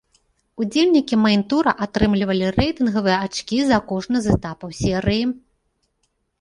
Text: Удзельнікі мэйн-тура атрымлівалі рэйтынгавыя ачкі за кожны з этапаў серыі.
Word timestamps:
Удзельнікі 0.63 1.19
мэйн-тура 1.25 1.71
атрымлівалі 1.87 2.49
рэйтынгавыя 2.57 3.21
ачкі 3.27 3.63
за 3.71 3.81
кожны 3.95 4.17
з 4.27 4.37
этапаў 4.39 4.69
серыі. 4.83 5.23